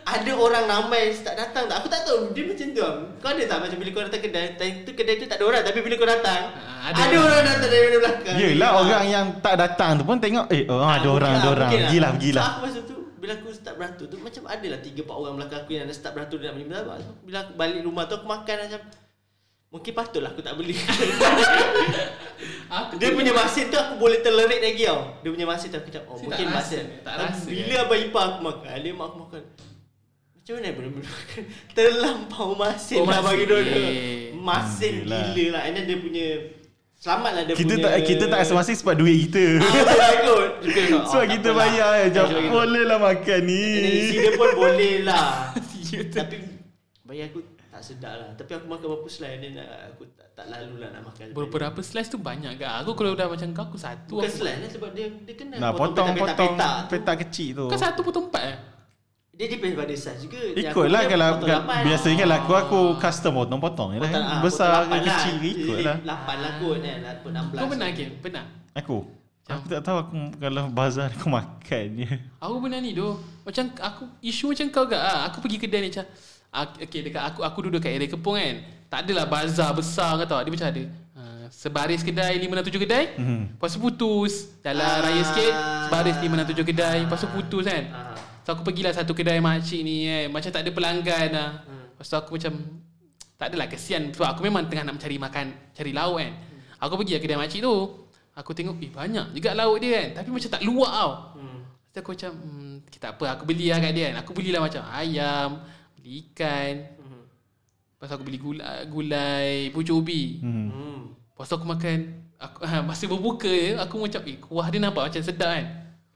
[0.03, 2.81] Ada orang ramai yang tak datang tak Aku tak tahu Dia macam tu
[3.17, 5.61] Kau ada tak macam bila kau datang kedai Time tu kedai tu tak ada orang
[5.63, 6.41] Tapi bila kau datang
[6.79, 7.15] Ha, Ada, ada.
[7.19, 11.03] orang datang dari belakang Yelah orang yang tak datang tu pun tengok eh oh, ada
[11.03, 11.69] Ah, orang ada lah, orang.
[11.69, 11.81] lah.
[11.81, 12.43] Pergilah So pergilah.
[12.45, 12.78] aku masa tu
[13.29, 15.93] bila aku start beratur tu macam ada lah 3 4 orang belakang aku yang dah
[15.93, 16.97] start beratur dia nak beli martabak.
[16.99, 18.81] So, bila aku balik rumah tu aku makan macam
[19.69, 20.73] mungkin patutlah aku tak beli.
[22.71, 25.21] Aku dia punya masin tu aku boleh tolerate lagi tau.
[25.21, 26.83] Dia punya masin tu aku macam oh Saya mungkin masin.
[27.01, 27.83] tak rasa, bila kan?
[27.83, 29.41] abang ipar aku makan, dia mak aku makan.
[30.31, 31.41] Macam mana boleh makan?
[31.77, 33.25] Terlampau masin Oh, lah masin.
[33.27, 33.85] bagi dia.
[34.33, 35.21] Masin Hmm, yelah.
[35.29, 35.61] gila lah.
[35.63, 36.25] And then dia punya
[36.99, 39.45] Selamat lah dia Kita punya tak kita tak rasa masing sebab duit kita.
[39.57, 39.71] Ah,
[40.03, 40.47] lah kot.
[41.07, 41.63] Sebab Oh, kita apalah.
[41.65, 42.19] bayar je.
[42.19, 43.63] Sebab kita- Boleh lah makan ni.
[43.79, 45.27] Isi dia pun boleh lah
[45.89, 46.05] Ya.
[46.05, 46.35] Tapi
[47.01, 50.73] bagi aku tak sedap lah Tapi aku makan berapa slice uh, aku tak, tak lalu
[50.77, 52.67] lah nak makan Beberapa slice tu banyak ke?
[52.77, 54.13] Aku kalau dah macam kau aku satu.
[54.13, 56.89] Bukan aku- slice lah sebab dia dia kena Nah, potong potong petak-petak tu.
[56.91, 57.65] petak kecil tu.
[57.65, 58.57] Kau satu potong empat eh?
[59.39, 63.89] Dia depends pada size juga Ikut lah kalau potong biasanya kan aku aku custom potong-potong
[63.95, 64.09] je lah.
[64.11, 65.39] Potong- ah, Besar potong ke kecil lah.
[65.39, 65.97] ke ikut lah.
[66.03, 68.09] Lapan lah kot kan Ataupun 16 Kau pernah Kim?
[68.19, 68.45] Pernah?
[68.75, 68.97] Aku.
[69.49, 72.07] Aku tak tahu aku kalau bazar aku makan je.
[72.37, 73.15] Aku pernah ni doh.
[73.41, 75.19] Macam aku isu macam kau gak ah.
[75.25, 76.05] Aku pergi kedai ni macam
[76.51, 78.55] ah, okay, dekat aku aku duduk kat area Kepong kan.
[78.87, 80.43] Tak adalah bazar besar kau tahu.
[80.43, 80.83] Dia macam ada.
[81.15, 83.03] ah, sebaris kedai 5 6 7 kedai.
[83.15, 83.41] Mhm.
[83.55, 84.33] Lepas tu putus.
[84.59, 84.99] Jalan Ah.
[84.99, 85.53] raya sikit,
[85.87, 86.97] sebaris 5 6 7 kedai.
[87.01, 87.83] Lepas tu putus kan.
[87.87, 88.18] Ah.
[88.49, 90.33] So aku pergilah satu kedai makcik ni kan.
[90.33, 91.51] Macam tak ada pelanggan lah.
[91.69, 91.85] Hmm.
[91.93, 92.81] Lepas tu aku macam
[93.37, 96.33] tak adalah kesian sebab aku memang tengah nak mencari makan, cari lauk kan.
[96.81, 97.75] Aku pergi lah kedai makcik tu.
[98.33, 100.07] Aku tengok, eh banyak juga lauk dia kan.
[100.17, 101.11] Tapi macam tak luak tau.
[101.37, 101.61] Hmm.
[101.61, 104.15] Lepas tu aku macam, hmm, kita apa, aku beli lah kat dia kan.
[104.25, 105.47] Aku belilah macam ayam,
[105.93, 106.73] beli ikan.
[107.05, 107.23] Hmm.
[107.29, 110.41] Lepas tu aku beli gulai, gulai pucuk ubi.
[110.41, 110.73] Hmm.
[110.73, 110.99] Hmm.
[111.13, 111.97] Lepas tu aku makan,
[112.41, 115.65] aku, ha, masa berbuka je, aku macam, eh kuah dia nampak macam sedap kan.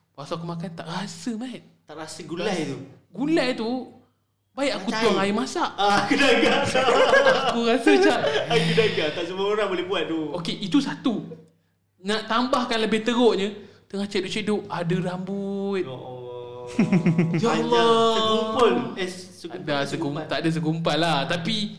[0.10, 1.73] Lepas tu aku makan, tak rasa mat.
[1.84, 2.78] Tak rasa gulai tu.
[3.14, 3.70] Gulai tu,
[4.56, 5.36] baik aku tuang air.
[5.36, 5.70] masak.
[5.78, 6.30] Ah, aku dah
[7.52, 8.18] Aku rasa macam,
[8.50, 10.20] Aku dah Tak semua orang boleh buat tu.
[10.40, 11.22] Okey itu satu.
[12.04, 13.52] Nak tambahkan lebih teruknya,
[13.92, 15.84] tengah ceduk-ceduk, ada rambut.
[15.92, 16.24] Ya Allah
[17.44, 18.16] Ya Allah.
[18.16, 21.20] Segumpul Eh segumpul Ada segum, tak ada segumpal lah.
[21.28, 21.76] Tapi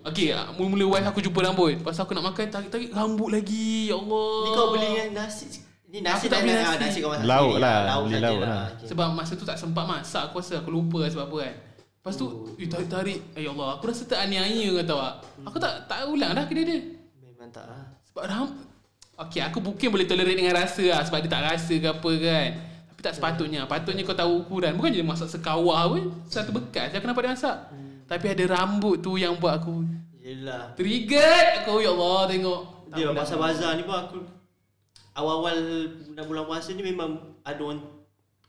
[0.00, 1.76] Okay Mula-mula wife aku jumpa rambut.
[1.76, 3.92] Tu aku nak makan Tarik-tarik rambut lagi.
[3.92, 4.32] Ya Allah.
[4.40, 6.78] Ni kau beli yang nasi Ni nasi tak beli ah, nasi.
[6.80, 7.62] nasi kau masak Lauk sendiri.
[7.62, 8.62] lah, Lauk beli saja lauk lah.
[8.70, 8.86] Okay.
[8.86, 11.54] Sebab masa tu tak sempat masak Aku rasa aku lupa sebab apa kan.
[11.92, 12.46] Lepas tu Oh.
[12.54, 15.14] eh, Tarik-tarik Eh ya Allah Aku rasa teraniaya kau tahu tak?
[15.44, 16.78] Aku tak tak ulang dah kedai dia.
[17.20, 17.82] Memang tak lah.
[18.06, 18.46] Sebab ram
[19.18, 22.48] Okay aku mungkin boleh tolerate dengan rasa lah Sebab dia tak rasa ke apa kan.
[22.86, 23.60] Tapi tak sepatutnya.
[23.66, 24.72] Patutnya kau tahu ukuran.
[24.74, 27.56] Bukan je masak sekawah pun Satu bekas Aku nampak dia masak.
[28.06, 29.82] Tapi ada rambut tu yang buat aku
[30.16, 30.70] Yelah.
[30.72, 31.64] Triggered.
[31.64, 32.60] Aku ya Allah tengok.
[32.90, 33.50] Dia pasal boleh.
[33.50, 34.18] bazar ni pun aku
[35.14, 35.56] awal-awal
[36.12, 37.82] bulan bulan puasa ni memang ada orang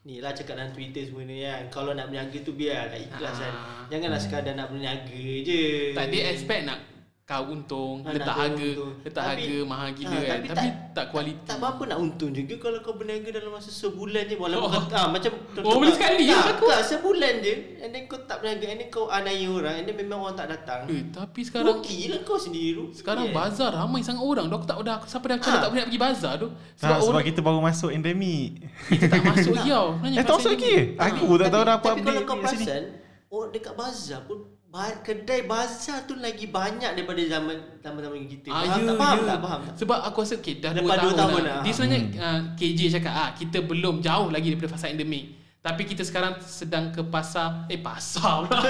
[0.02, 1.70] ni lah cakap dalam Twitter semua ni kan.
[1.70, 3.54] Kalau nak berniaga tu biar kat ikhlas kan.
[3.54, 3.86] Ah.
[3.94, 5.94] Janganlah sekadar nak berniaga je.
[5.94, 6.91] Tak dia expect nak
[7.32, 8.92] kau untung Ah, Letak harga untung.
[9.02, 11.98] Letak Tapi- harga mahal gila Ah, kan tapi Tapi tak- tak kualiti Tak apa-apa nak
[11.98, 14.84] untung juga kalau kau berniaga dalam masa sebulan je walaupun Oh.
[14.84, 16.66] kau, ah, macam Oh, boleh sekali tak, je aku.
[16.68, 19.96] tak, sebulan je and then kau tak berniaga and then kau anai orang and then
[19.96, 20.80] memang orang tak datang.
[20.86, 22.86] Eh tapi sekarang Rugi lah kau sendiri tu.
[22.94, 23.38] Sekarang Yeah.
[23.38, 24.46] bazar ramai sangat orang.
[24.48, 25.62] Aku tak dah siapa dah cakap Ha.
[25.62, 26.48] tak boleh nak pergi bazar tu.
[26.50, 28.50] Tak, sebab orang kita baru masuk endemik.
[28.90, 29.86] kita tak masuk tau.
[29.94, 30.82] Sebenarnya Eh, tak masuk lagi ke?
[30.98, 32.84] Aku tak tahu dah apa Tapi kalau update kau perasan
[33.30, 38.64] Oh dekat bazar pun ba- Kedai bazar tu lagi banyak daripada zaman Zaman-zaman kita Ah,
[38.64, 38.96] Faham ya, tak?
[38.98, 39.28] Faham ya.
[39.28, 39.40] tak?
[39.40, 39.74] Faham tak?
[39.78, 41.44] Sebab aku rasa okay, dah 2 Lepas tahun, dua tahun lah.
[41.44, 41.62] dah.
[41.62, 45.26] Dia sebenarnya uh, KJ cakap ah kita belum jauh lagi daripada fasa endemik.
[45.60, 48.66] Tapi kita sekarang sedang ke pasar eh pasar pula.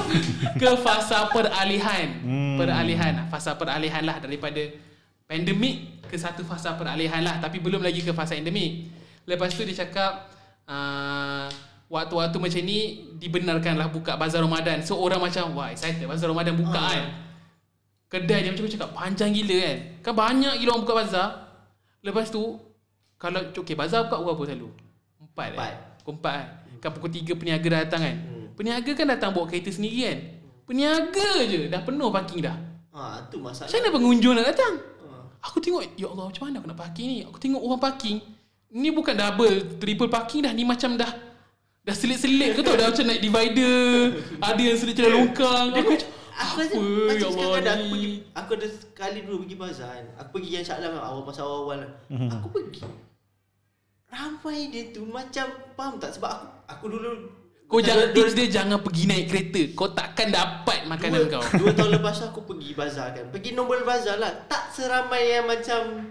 [0.60, 2.08] ke fasa peralihan.
[2.22, 2.56] Hmm.
[2.56, 3.28] Peralihan.
[3.28, 4.62] Fasa peralihan lah daripada
[5.26, 8.88] pandemik ke satu fasa peralihan lah tapi belum lagi ke fasa endemik.
[9.22, 10.32] Lepas tu dia cakap
[10.64, 11.44] uh,
[11.90, 12.78] waktu-waktu macam ni
[13.18, 14.78] dibenarkanlah buka bazar Ramadan.
[14.86, 16.88] So orang macam wah excited bazar Ramadan buka Ah.
[16.94, 17.04] kan.
[18.10, 19.78] Kedai dia macam cakap panjang gila kan.
[20.06, 21.28] Kan banyak gila orang buka bazar.
[22.00, 22.56] Lepas tu
[23.18, 24.68] kalau okey bazar buka pukul berapa selalu?
[25.18, 25.48] Empat.
[25.52, 25.66] Empat.
[25.66, 25.76] Eh?
[26.00, 26.46] Pukul empat kan.
[26.78, 28.16] Kan pukul tiga peniaga dah datang kan.
[28.16, 28.46] Hmm.
[28.54, 30.18] Peniaga kan datang bawa kereta sendiri kan.
[30.70, 32.56] Peniaga je dah penuh parking dah.
[32.94, 34.74] Ah, tu masalah Macam mana pengunjung nak datang?
[35.06, 35.26] Ah.
[35.50, 37.18] Aku tengok ya Allah macam mana aku nak parking ni?
[37.26, 38.18] Aku tengok orang parking.
[38.70, 40.54] Ni bukan double, triple parking dah.
[40.54, 41.29] Ni macam dah
[41.90, 44.14] dah selit-selit ke tau dah macam naik divider.
[44.38, 45.66] Ada yang selit macam longkang.
[45.74, 46.08] Aku macam
[46.40, 46.76] Aku apa rasa
[47.20, 50.64] macam ya kadang aku pergi Aku ada sekali dulu pergi bazar kan Aku pergi yang
[50.64, 51.80] Syaklam kan, awal masa awal-awal.
[52.08, 52.28] Mhm.
[52.32, 52.80] Aku pergi
[54.08, 56.16] Ramai dia tu macam Faham tak?
[56.16, 57.08] Sebab aku Aku dulu
[57.68, 59.62] Kau jangan dua- tips dia jangan pergi naik kereta.
[59.76, 61.42] Kau takkan dapat makanan dua, kau.
[61.60, 65.44] Dua tahun lepas tu aku pergi bazar kan Pergi normal bazar lah Tak seramai yang
[65.44, 66.08] macam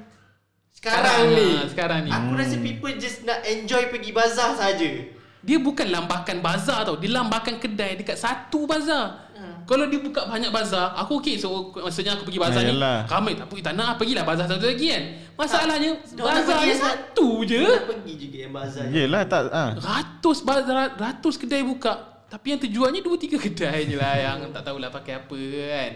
[0.70, 2.12] Sekarang, ni ah, Sekarang ni.
[2.14, 5.18] Aku rasa people just nak enjoy pergi bazar saja.
[5.40, 7.00] Dia bukan lambakan bazar tau.
[7.00, 9.32] Dia lambakan kedai dekat satu bazar.
[9.40, 9.64] Hmm.
[9.64, 11.40] Kalau dia buka banyak bazar, aku okey.
[11.40, 12.76] So maksudnya aku pergi bazar Ah, ni.
[13.08, 15.04] Ramai tak pergi tak nak pergilah bazar satu lagi kan.
[15.40, 17.62] Masalahnya nak bazar pergi ni yang satu je.
[17.64, 18.84] Dia nak pergi juga yang bazar.
[18.92, 19.70] Yelah tak ah.
[19.80, 21.94] Ratus bazar, ratus kedai buka.
[22.28, 25.92] Tapi yang terjualnya dua tiga kedai je lah yang tak tahulah pakai apa kan.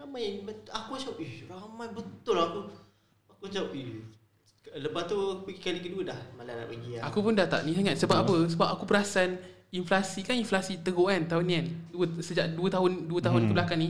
[0.00, 0.72] Ramai betul.
[0.72, 1.12] Aku macam
[1.46, 2.60] ramai betul aku.
[3.36, 3.64] Aku macam
[4.76, 7.02] Lepas tu aku pergi kali kedua dah malah nak pergi lah.
[7.08, 7.96] Aku pun dah tak ni sangat.
[7.96, 8.36] Sebab apa?
[8.50, 11.66] Sebab aku perasan Inflasi kan inflasi teruk kan Tahun ni kan?
[11.92, 13.48] Dua, Sejak 2 tahun 2 tahun hmm.
[13.48, 13.88] ke belakang ni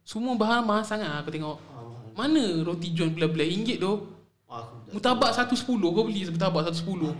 [0.00, 1.60] Semua bahan mahal sangat Aku tengok.
[1.68, 3.92] Ah, Mana roti john belah-belah RM1 tu.
[4.96, 7.12] Mutabak 110 Kau beli mutabak 110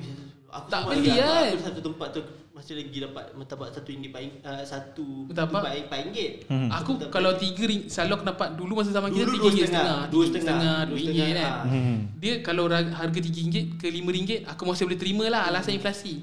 [0.49, 1.53] Aku Tak beli kan?
[1.53, 2.21] Aku satu tempat tu
[2.59, 5.63] masih lagi dapat martabak satu ringgit ringgit, uh, satu Martabak?
[5.63, 6.33] empat empat ringgit.
[6.51, 6.67] Hmm.
[6.75, 7.55] Aku Martabak kalau ringgit.
[7.55, 10.11] 3 ring Selalu aku dapat Dulu masa zaman kita Dulu 3 dua ringgit setengah, setengah
[10.11, 11.71] dua RM2 setengah, RM2 dua ringgit setengah, kan.
[11.71, 11.99] Hmm.
[12.19, 13.47] Dia kalau harga RM3
[13.79, 16.15] ke RM5 Aku masih boleh terima lah Alasan inflasi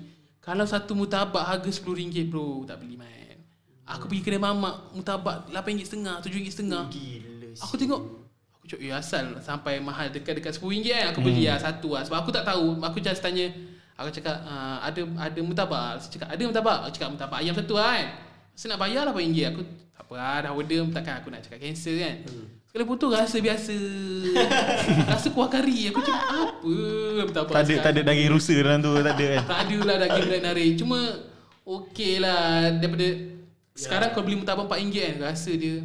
[0.43, 3.39] Kalau satu mutabak harga RM10 bro Tak beli man
[3.87, 7.47] Aku pergi kedai mamak Mutabak RM8.5 RM7.5 Gila.
[7.63, 8.01] Aku tengok
[8.59, 12.27] Aku cakap eh asal Sampai mahal dekat-dekat RM10 kan Aku beli lah satu lah Sebab
[12.27, 13.47] aku tak tahu Aku just tanya
[13.95, 17.75] Aku cakap uh, ada ada mutabak Saya cakap ada mutabak Aku cakap mutabak ayam satu
[17.75, 18.07] lah kan
[18.51, 21.59] Saya nak bayar lah RM8 Aku tak apa lah dah order Takkan aku nak cakap
[21.59, 22.15] cancel kan
[22.67, 23.71] Sekali potong rasa biasa
[25.11, 26.75] Rasa kuah kari Aku cakap apa
[27.23, 27.83] mutabak Tak ada sekarang?
[27.83, 29.41] tak ada daging rusa dalam tu tak ada kan.
[29.47, 30.99] Tak ada lah daging menarik Cuma
[31.63, 32.43] Okey lah
[32.75, 33.07] Daripada
[33.71, 35.75] Sekarang kalau beli mutabak RM4 kan Rasa dia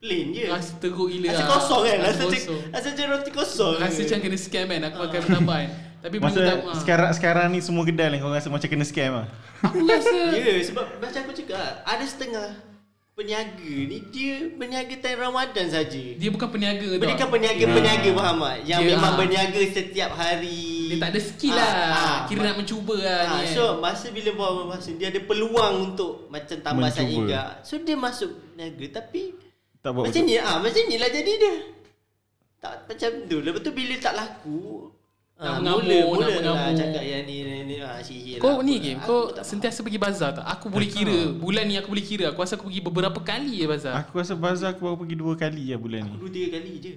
[0.00, 0.44] Plain je.
[0.48, 1.48] Rasa teruk gila Rasa lah.
[1.50, 1.96] kosong kan?
[1.98, 2.60] Rasa macam kosong.
[2.68, 3.74] rasa macam roti kosong.
[3.78, 5.72] Rasa macam kena scam kan Aku pakai mutabak kan
[6.04, 9.26] Tapi Masa mutabak sekarang sekarang ni semua kedai lah kau rasa macam kena scam ah.
[9.64, 12.48] Aku rasa Ya, yeah, sebab macam aku cakap, ada setengah
[13.14, 16.02] peniaga ni dia berniaga time Ramadan saja.
[16.12, 18.56] Dia bukan peniaga tau Mereka peniaga-peniaga faham tak?
[18.66, 19.16] Yang Dia, memang ah.
[19.16, 20.66] berniaga setiap hari.
[20.84, 23.54] Dia tak ada skill Ah, lah ah, Kira ma- nak mencuba lah Ah, ni kan.
[23.54, 27.64] so masa bila bawa masa dia ada peluang untuk macam tambah sainga.
[27.64, 29.40] So dia masuk niaga tapi
[29.80, 31.54] Tak buat macam ni ah macam ni lah jadi dia.
[32.60, 33.36] Tak macam tu.
[33.40, 34.90] Lepas tu bila tak laku
[35.34, 38.62] Ah, mengamuk, mula, nak mula lah cakap yang ni ni, ni ah, sihir Kau lah,
[38.62, 39.04] ni game lah.
[39.04, 42.30] Kau Aku tak sentiasa pergi bazar tak Aku boleh kira Bulan ni aku boleh kira
[42.30, 45.34] Aku rasa aku pergi beberapa kali je bazar Aku rasa bazar aku baru pergi dua
[45.34, 46.14] kali lah bulan ni.
[46.16, 46.92] Dua tiga kali je.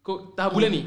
[0.00, 0.82] Kau tahap bulan ni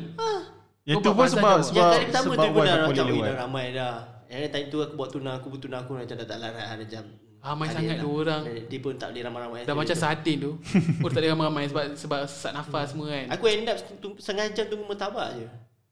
[0.81, 1.61] Ya Kau tu buat pun sebab kau?
[1.61, 3.95] sebab yang kali pertama sebab tu pun dah aku macam boleh "Ui, dah ramai dah.
[4.25, 7.03] Yang time tu aku buat tuna aku bertuna aku macam dah tak larat dah, macam
[7.41, 8.03] Ramai Ada sangat lah.
[8.05, 8.41] dua orang.
[8.69, 9.59] Dia, pun tak boleh ramai-ramai.
[9.65, 10.51] Dah macam sardin tu.
[11.01, 13.25] Oh tak ada ramai-ramai sebab sebab sesak nafas semua kan.
[13.33, 13.77] Aku end up
[14.15, 15.45] setengah jam tunggu mentabak je.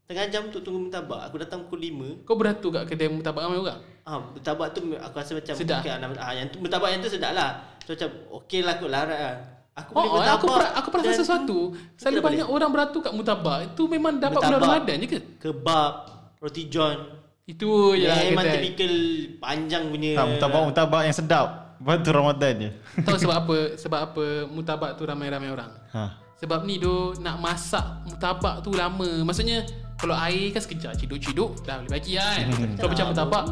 [0.10, 1.22] Setengah jam untuk tunggu mentabak.
[1.30, 2.26] Aku datang pukul 5.
[2.26, 3.78] Kau beratur kat kedai mutabak ramai orang?
[4.02, 5.86] Ah, mentabak tu aku rasa macam Sedap.
[5.86, 7.78] Okay, ah, yang tu mentabak yang tu sedap lah.
[7.86, 8.10] So macam
[8.42, 9.36] okey lah kot larat lah.
[9.78, 10.34] Aku Oh, boleh oh mentabak.
[10.34, 11.58] aku pra, aku perasan sesuatu.
[11.94, 13.70] Selalu banyak orang beratur kat mutabak.
[13.70, 14.70] Itu memang dapat bulan Mutabak.
[14.82, 15.20] Ramadan je ke?
[15.46, 15.94] Kebab,
[16.42, 16.98] roti john.
[17.46, 18.56] Itu je lah Memang kedai.
[18.66, 18.94] typical
[19.38, 20.12] panjang punya.
[20.18, 21.48] Tak, mutabak-mutabak yang sedap.
[21.78, 22.70] Lepas tu Ramadan je.
[23.06, 23.58] Tahu sebab apa?
[23.86, 25.70] Sebab apa mutabak tu ramai-ramai orang?
[25.94, 26.18] Ha.
[26.42, 29.06] Sebab ni tu nak masak mutabak tu lama.
[29.22, 32.48] Maksudnya kalau air kan sekejap ciduk-ciduk dah boleh bagi kan.
[32.76, 33.46] kalau macam mutabak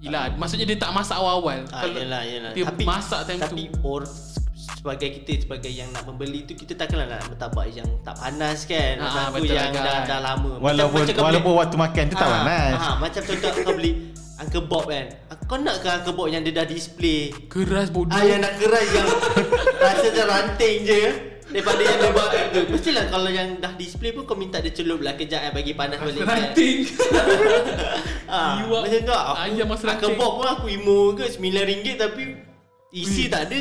[0.00, 1.64] Yelah, maksudnya dia tak masak awal-awal.
[1.72, 2.52] Ah, yelah, yelah.
[2.52, 3.80] dia tapi, masak time tapi tu.
[3.82, 4.04] or,
[4.76, 9.00] sebagai kita sebagai yang nak membeli tu kita takkanlah nak mentabak yang tak panas kan.
[9.00, 10.04] Ah, Masa aku yang lah, dah, kan.
[10.06, 10.52] dah lama.
[10.60, 12.72] Walaupun kau walaupun beli- waktu makan tu tak Ah, panas.
[12.76, 13.92] ah, macam contoh kau beli
[14.34, 15.06] Uncle Bob kan.
[15.42, 17.32] Kau nak ke Uncle Bob yang dia dah display?
[17.48, 18.12] Keras bodoh.
[18.12, 19.08] Ah yang nak keras yang
[19.80, 21.02] rasa macam ranting je
[21.54, 22.60] daripada yang dia buat tu.
[22.66, 26.02] Mestilah kalau yang dah display pun kau minta dia celup lah kejap eh, bagi panas
[26.02, 26.26] balik.
[26.26, 26.50] kan.
[26.50, 26.78] Ranting.
[28.24, 30.18] Ah, Iwak macam tu aku, ayam masa Uncle ranting.
[30.18, 32.22] Bob pun aku imo ke RM9 tapi
[32.90, 33.30] isi Ui.
[33.30, 33.58] tak ada.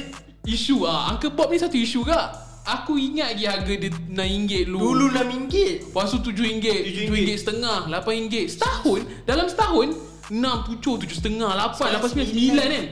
[0.49, 1.13] isu ah.
[1.13, 2.17] Uncle Bob ni satu isu ke?
[2.63, 4.79] Aku ingat lagi harga dia RM6 dulu.
[4.81, 5.53] Dulu RM6.
[5.93, 7.05] Lepas tu RM7, RM7.
[7.05, 8.33] RM7 setengah, RM8.
[8.49, 9.87] Setahun, dalam setahun,
[10.31, 12.85] 6, 7, 7 setengah, 8, 8, 9, 9 kan?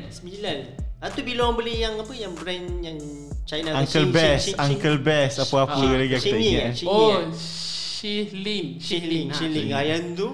[0.77, 1.01] 9.
[1.01, 2.99] Ah tu bila orang beli yang apa yang brand yang
[3.43, 6.73] China Uncle Xing- Uncle Best apa-apa Ah, lagi aku tak ingat.
[6.73, 7.25] Yi Oh, kan?
[7.31, 8.65] Shihlin.
[8.79, 9.69] Shilling, ah, shilling.
[9.71, 10.27] Ah, yang tu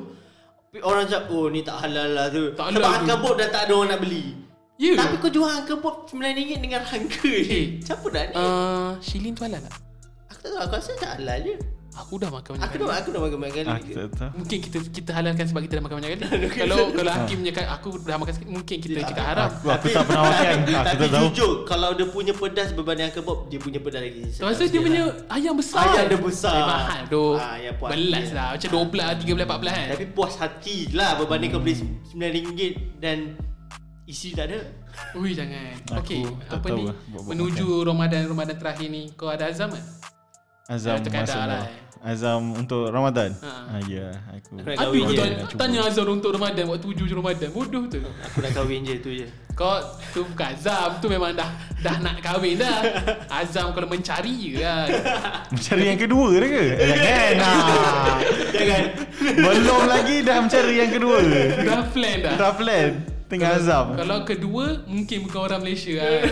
[0.79, 2.53] orang cakap oh ni tak halal lah tu.
[2.53, 2.91] Tak Sebab.
[3.01, 4.25] Uncle Bob dah tak ada orang nak beli.
[4.77, 4.93] Ya.
[4.93, 7.49] Tapi kau jual Uncle Bob RM9 dengan harga je.
[7.49, 7.65] Eh.
[7.81, 8.33] Siapa dah ni?
[8.35, 9.73] Uh, Shilin tu halal tak?
[10.29, 11.55] Aku tak tahu, aku rasa tak halal je.
[11.97, 12.83] Aku dah makan banyak Aku kali.
[12.83, 13.69] dah aku dah makan banyak kali.
[13.73, 14.29] Aku tak tahu.
[14.37, 16.23] Mungkin kita kita halalkan sebab kita dah makan banyak kali.
[16.61, 19.49] kalau kalau Hakim cakap aku dah makan sikit, mungkin kita cakap haram.
[19.49, 20.45] Aku aku tak pernah makan.
[20.53, 21.21] Aku Tapi tak tahu.
[21.25, 24.23] jujur kalau dia punya pedas berbanding Bob, dia punya pedas lagi.
[24.29, 25.81] Tu pasal dia punya ayam besar.
[25.83, 26.53] Ayam dia besar.
[26.53, 27.23] Eh, mahal tu.
[27.33, 28.37] Ah, ya, puas Belas hati.
[28.37, 28.47] lah.
[28.53, 29.87] Macam 12, 13, 14 kan.
[29.89, 31.75] Tapi puas hati lah berbanding kau beli
[32.13, 32.61] RM9
[33.01, 33.17] dan
[34.05, 34.59] isi tak ada.
[35.17, 35.73] Ui jangan.
[35.97, 36.83] Okey, apa ni?
[36.85, 39.83] lah Menuju Ramadan Ramadan terakhir ni, kau ada azam tak?
[40.67, 41.63] Azam masuk lah, lah.
[41.63, 41.86] eh.
[41.99, 43.33] Azam untuk Ramadan.
[43.39, 43.51] Ha.
[43.67, 44.57] Ah ya, aku.
[44.57, 45.55] Nak Aduh, kahwin kau je.
[45.55, 47.49] tanya, nak azam untuk Ramadan waktu hujung Ramadan.
[47.49, 47.99] Bodoh tu.
[47.99, 49.27] Aku nak kahwin je tu je.
[49.51, 49.81] Kau
[50.13, 52.79] tu bukan azam, tu memang dah dah nak kahwin dah.
[53.27, 54.87] Azam kalau mencari je kan.
[55.53, 56.65] Mencari yang kedua dah ke?
[56.71, 57.33] Eh, Jangan.
[57.35, 58.17] Nah.
[58.51, 58.83] Jangan.
[59.35, 61.17] Belum lagi dah mencari yang kedua.
[61.57, 62.35] Dah plan dah.
[62.35, 62.91] Dah plan.
[63.27, 63.85] Tengah azam.
[63.93, 66.21] Kalau kedua mungkin bukan orang Malaysia kan.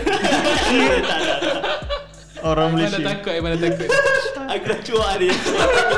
[2.38, 3.02] Orang Mana Malaysia.
[3.02, 3.88] takut, mana takut.
[4.56, 5.34] Aku dah cuak dia.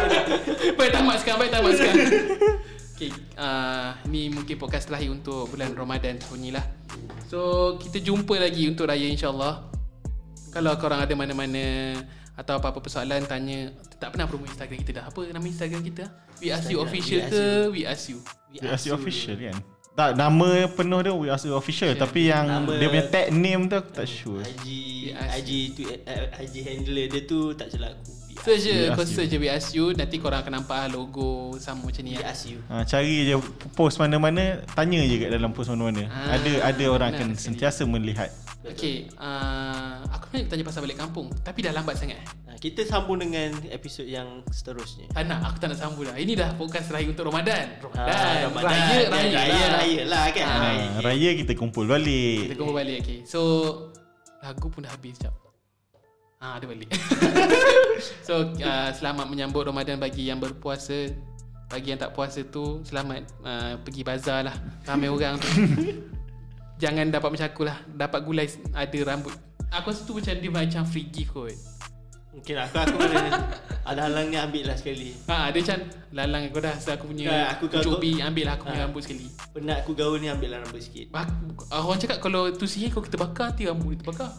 [0.78, 2.08] Baik tamat sekarang, baik tamat sekarang.
[2.98, 6.66] Okay, uh, ni mungkin podcast terakhir untuk bulan Ramadan tahun ni lah.
[7.30, 9.70] So, kita jumpa lagi untuk raya insyaAllah.
[10.50, 11.94] Kalau korang ada mana-mana
[12.34, 13.70] atau apa-apa persoalan, tanya.
[14.02, 15.04] Tak pernah promo Instagram kita dah.
[15.14, 16.10] Apa nama Instagram kita?
[16.42, 17.70] We Ask You Instagram, Official We Ask ke You.
[17.70, 18.18] We Ask You?
[18.50, 19.56] We Ask You Official kan?
[19.94, 21.94] Tak, nama penuh dia We Ask You Official.
[21.94, 24.42] Tapi yang Nama- dia punya tag name tu aku tak sure.
[24.42, 24.66] IG
[25.14, 28.17] IG tu eh, IG handler dia tu tak silap aku.
[28.44, 29.92] Search je, kau search je We Ask You.
[29.92, 32.16] Nanti korang akan nampak lah logo sama macam ni.
[32.16, 32.32] We lah.
[32.32, 32.58] ask you.
[32.70, 33.34] Ha, cari je
[33.74, 36.06] post mana-mana, tanya je kat dalam post mana-mana.
[36.08, 37.44] Ah, ada ada orang akan sekali.
[37.58, 38.30] sentiasa melihat.
[38.68, 41.32] Okay, uh, aku nak tanya pasal balik kampung.
[41.40, 42.20] Tapi dah lambat sangat.
[42.44, 45.08] Ha, kita sambung dengan episod yang seterusnya.
[45.08, 46.16] Tak nak, aku tak nak sambung dah.
[46.18, 47.80] Ini dah podcast raya untuk Ramadan.
[47.80, 48.12] Ramadan.
[48.12, 48.68] Ah, Ramadan.
[48.68, 49.70] Raya, raya, Raya, lah.
[49.78, 50.46] raya lah kan.
[50.46, 50.84] Ah, Raya.
[50.84, 52.38] Ha, raya kita kumpul Kita balik.
[52.60, 53.18] kumpul balik, okay.
[53.24, 53.40] So,
[54.44, 55.47] lagu pun dah habis sekejap.
[56.38, 56.86] Ah, ada balik.
[58.26, 61.10] so, uh, selamat menyambut Ramadan bagi yang berpuasa.
[61.66, 64.54] Bagi yang tak puasa tu, selamat uh, pergi bazar lah.
[64.86, 65.50] Ramai orang tu.
[66.78, 67.82] Jangan dapat macam aku lah.
[67.90, 69.34] Dapat gulai ada rambut.
[69.74, 71.50] Aku rasa tu macam dia macam free gift kot.
[72.30, 73.18] Mungkin aku aku ada
[73.82, 75.18] ada halang ni ambil lah sekali.
[75.26, 75.78] Ha, dia macam
[76.14, 78.84] lalang kau dah rasa aku punya Kan, aku aku cubi ambil lah aku punya Ha.
[78.86, 79.26] rambut sekali.
[79.50, 81.10] Penat aku gaul ni ambil lah rambut sikit.
[81.10, 81.26] Bak,
[81.74, 84.30] orang cakap kalau tu sihir kau kita bakar nanti rambut kita bakar.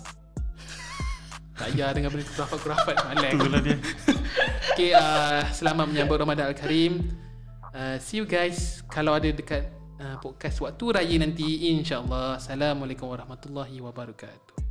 [1.59, 3.31] Tak payah dengan benda kurafat-kurafat malas.
[3.35, 3.77] Itulah dia.
[4.79, 7.03] Okay, uh, selamat menyambut Ramadan Al-Karim.
[7.75, 9.67] Uh, see you guys kalau ada dekat
[9.99, 12.39] uh, podcast waktu raya nanti insya-Allah.
[12.39, 14.68] Assalamualaikum warahmatullahi wabarakatuh.